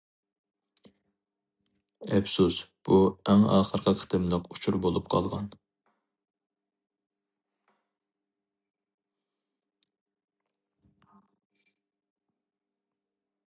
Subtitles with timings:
[2.15, 2.55] ئەپسۇس،
[2.87, 2.97] بۇ
[3.33, 5.51] ئەڭ ئاخىرقى قېتىملىق ئۇچۇر بولۇپ قالغان.